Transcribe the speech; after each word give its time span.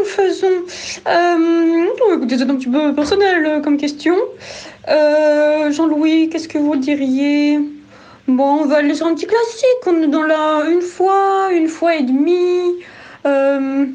faisons 0.11 0.65
euh, 1.07 1.71
c'est 2.29 2.49
un 2.49 2.55
petit 2.55 2.69
peu 2.69 2.93
personnel 2.93 3.45
euh, 3.45 3.59
comme 3.61 3.77
question. 3.77 4.15
Euh, 4.87 5.71
Jean-Louis, 5.71 6.29
qu'est-ce 6.29 6.47
que 6.47 6.57
vous 6.57 6.75
diriez? 6.75 7.59
Bon, 8.27 8.61
on 8.61 8.65
va 8.65 8.77
aller 8.77 8.93
sur 8.93 9.07
un 9.07 9.15
petit 9.15 9.27
classique. 9.27 9.85
On 9.85 10.01
est 10.01 10.07
dans 10.07 10.23
la 10.23 10.63
une 10.69 10.81
fois, 10.81 11.49
une 11.51 11.67
fois 11.67 11.95
et 11.95 12.03
demie. 12.03 12.75
Euh, 13.25 13.85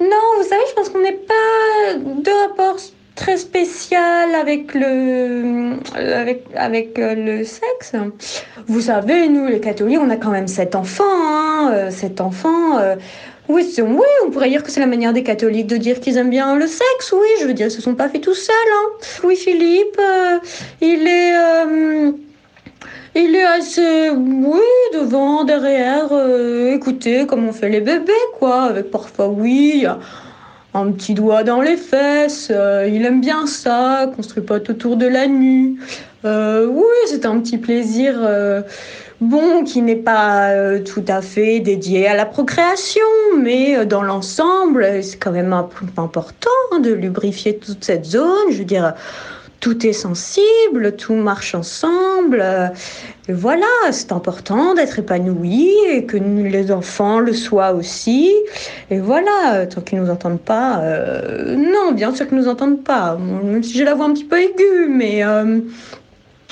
non, 0.00 0.22
vous 0.38 0.48
savez, 0.48 0.62
je 0.68 0.74
pense 0.74 0.88
qu'on 0.88 1.00
n'est 1.00 1.12
pas 1.12 1.94
de 1.98 2.48
rapport 2.48 2.76
très 3.14 3.36
spécial 3.36 4.34
avec 4.34 4.74
le 4.74 5.74
avec 5.94 6.44
avec 6.56 6.98
le 6.98 7.44
sexe. 7.44 7.92
Vous 8.66 8.80
savez, 8.80 9.28
nous 9.28 9.46
les 9.46 9.60
catholiques, 9.60 10.00
on 10.00 10.10
a 10.10 10.16
quand 10.16 10.30
même 10.30 10.48
sept 10.48 10.74
enfants, 10.74 11.04
hein, 11.06 11.90
sept 11.90 12.20
enfants. 12.20 12.78
Oui, 13.48 13.66
oui, 13.78 14.06
on 14.24 14.30
pourrait 14.30 14.50
dire 14.50 14.62
que 14.62 14.70
c'est 14.70 14.80
la 14.80 14.86
manière 14.86 15.12
des 15.12 15.24
catholiques 15.24 15.66
de 15.66 15.76
dire 15.76 16.00
qu'ils 16.00 16.16
aiment 16.16 16.30
bien 16.30 16.54
le 16.54 16.66
sexe. 16.66 17.12
Oui, 17.12 17.26
je 17.40 17.46
veux 17.46 17.54
dire, 17.54 17.66
ils 17.66 17.72
se 17.72 17.82
sont 17.82 17.94
pas 17.94 18.08
fait 18.08 18.20
tout 18.20 18.34
seuls. 18.34 18.54
Hein. 18.72 19.04
Oui, 19.24 19.36
Philippe, 19.36 19.98
euh, 19.98 20.38
il 20.80 21.06
est, 21.08 21.36
euh, 21.36 22.12
il 23.16 23.34
est 23.34 23.44
assez, 23.44 24.10
oui, 24.10 24.60
devant, 24.94 25.42
derrière. 25.42 26.08
Euh, 26.12 26.74
écoutez, 26.74 27.26
comme 27.26 27.48
on 27.48 27.52
fait 27.52 27.68
les 27.68 27.80
bébés, 27.80 28.12
quoi. 28.38 28.62
Avec 28.64 28.92
parfois, 28.92 29.28
oui, 29.28 29.86
un 30.72 30.92
petit 30.92 31.14
doigt 31.14 31.42
dans 31.42 31.60
les 31.60 31.76
fesses. 31.76 32.50
il 32.50 33.04
aime 33.04 33.20
bien 33.20 33.46
ça, 33.46 34.10
construit 34.14 34.44
pas 34.44 34.56
autour 34.56 34.96
de 34.96 35.06
la 35.06 35.26
nuit. 35.26 35.76
oui, 36.24 36.94
c'est 37.06 37.26
un 37.26 37.40
petit 37.40 37.58
plaisir 37.58 38.20
bon, 39.22 39.64
qui 39.64 39.80
n'est 39.82 39.96
pas 39.96 40.50
euh, 40.50 40.82
tout 40.82 41.04
à 41.08 41.22
fait 41.22 41.60
dédié 41.60 42.08
à 42.08 42.14
la 42.14 42.26
procréation, 42.26 43.00
mais 43.38 43.76
euh, 43.76 43.84
dans 43.84 44.02
l'ensemble, 44.02 45.02
c'est 45.02 45.16
quand 45.16 45.32
même 45.32 45.52
important 45.52 46.50
de 46.82 46.92
lubrifier 46.92 47.56
toute 47.56 47.84
cette 47.84 48.04
zone. 48.04 48.50
Je 48.50 48.58
veux 48.58 48.64
dire, 48.64 48.94
tout 49.60 49.86
est 49.86 49.92
sensible, 49.92 50.96
tout 50.96 51.14
marche 51.14 51.54
ensemble. 51.54 52.44
Et 53.28 53.32
voilà, 53.32 53.66
c'est 53.92 54.10
important 54.10 54.74
d'être 54.74 54.98
épanoui 54.98 55.70
et 55.88 56.04
que 56.04 56.16
les 56.16 56.72
enfants 56.72 57.20
le 57.20 57.32
soient 57.32 57.72
aussi. 57.72 58.34
Et 58.90 58.98
voilà, 58.98 59.66
tant 59.66 59.80
qu'ils 59.80 60.00
nous 60.00 60.10
entendent 60.10 60.40
pas, 60.40 60.80
euh, 60.80 61.54
non, 61.54 61.92
bien 61.92 62.12
sûr 62.12 62.26
qu'ils 62.26 62.38
nous 62.38 62.48
entendent 62.48 62.82
pas. 62.82 63.16
Même 63.16 63.62
si 63.62 63.74
j'ai 63.74 63.84
la 63.84 63.94
voix 63.94 64.06
un 64.06 64.12
petit 64.12 64.24
peu 64.24 64.40
aiguë, 64.40 64.88
mais 64.88 65.22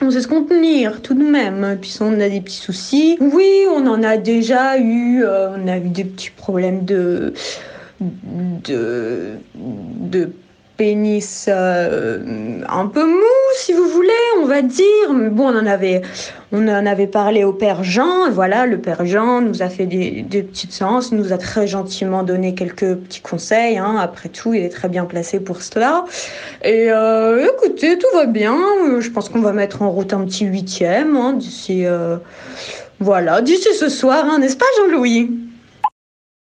on 0.00 0.10
sait 0.10 0.22
se 0.22 0.28
contenir 0.28 1.02
tout 1.02 1.14
de 1.14 1.24
même. 1.24 1.78
Puis 1.80 1.96
on 2.00 2.20
a 2.20 2.28
des 2.28 2.40
petits 2.40 2.56
soucis. 2.56 3.16
Oui, 3.20 3.66
on 3.70 3.86
en 3.86 4.02
a 4.02 4.16
déjà 4.16 4.78
eu. 4.78 5.24
Euh, 5.24 5.56
on 5.56 5.68
a 5.68 5.78
eu 5.78 5.88
des 5.88 6.04
petits 6.04 6.30
problèmes 6.30 6.84
de 6.84 7.32
de 8.00 9.38
pénis 10.76 11.46
euh, 11.48 12.60
un 12.68 12.86
peu 12.86 13.04
mou, 13.04 13.56
si 13.56 13.72
vous 13.72 13.88
voulez, 13.88 14.08
va 14.48 14.62
dire. 14.62 15.12
Mais 15.14 15.30
bon, 15.30 15.48
on 15.48 15.58
en 15.58 15.66
avait, 15.66 16.02
on 16.50 16.66
en 16.66 16.86
avait 16.86 17.06
parlé 17.06 17.44
au 17.44 17.52
père 17.52 17.84
Jean. 17.84 18.30
Voilà, 18.30 18.66
le 18.66 18.78
père 18.78 19.06
Jean 19.06 19.40
nous 19.40 19.62
a 19.62 19.68
fait 19.68 19.86
des, 19.86 20.24
petites 20.42 20.72
séances, 20.72 21.12
nous 21.12 21.32
a 21.32 21.38
très 21.38 21.66
gentiment 21.66 22.22
donné 22.22 22.54
quelques 22.54 22.96
petits 22.96 23.20
conseils. 23.20 23.78
Hein. 23.78 23.96
Après 24.00 24.28
tout, 24.28 24.54
il 24.54 24.62
est 24.62 24.68
très 24.70 24.88
bien 24.88 25.04
placé 25.04 25.38
pour 25.40 25.62
cela. 25.62 26.04
Et 26.64 26.90
euh, 26.90 27.46
écoutez, 27.54 27.98
tout 27.98 28.16
va 28.16 28.26
bien. 28.26 28.58
Je 28.98 29.10
pense 29.10 29.28
qu'on 29.28 29.40
va 29.40 29.52
mettre 29.52 29.82
en 29.82 29.90
route 29.90 30.12
un 30.12 30.24
petit 30.24 30.44
huitième 30.44 31.16
hein, 31.16 31.34
d'ici, 31.34 31.86
euh, 31.86 32.16
voilà, 32.98 33.42
d'ici 33.42 33.68
ce 33.78 33.88
soir, 33.88 34.24
hein, 34.28 34.38
n'est-ce 34.38 34.56
pas, 34.56 34.66
Jean-Louis? 34.78 35.47